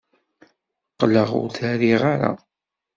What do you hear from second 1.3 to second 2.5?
ur t-riɣ ara.